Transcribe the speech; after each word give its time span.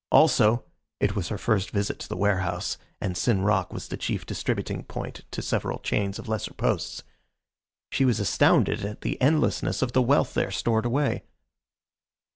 Also 0.11 0.63
(it 0.99 1.15
was 1.15 1.27
her 1.27 1.37
first 1.37 1.69
visit 1.69 1.99
to 1.99 2.09
the 2.09 2.17
warehouse, 2.17 2.79
and 2.99 3.15
Sin 3.15 3.43
Rock 3.43 3.71
was 3.71 3.87
the 3.87 3.97
chief 3.97 4.25
distributing 4.25 4.83
point 4.83 5.25
to 5.29 5.43
several 5.43 5.77
chains 5.77 6.17
of 6.17 6.27
lesser 6.27 6.55
posts), 6.55 7.03
she 7.91 8.03
was 8.03 8.19
astounded 8.19 8.83
at 8.83 9.01
the 9.01 9.21
endlessness 9.21 9.83
of 9.83 9.91
the 9.91 10.01
wealth 10.01 10.33
there 10.33 10.49
stored 10.49 10.87
away. 10.87 11.21